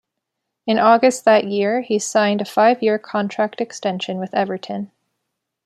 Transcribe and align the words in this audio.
In 0.65 0.79
August 0.79 1.25
that 1.25 1.43
year, 1.43 1.81
he 1.81 1.99
signed 1.99 2.41
a 2.41 2.45
five-year 2.45 2.97
contract 2.97 3.61
extension 3.61 4.17
with 4.17 4.33
Everton. 4.33 4.91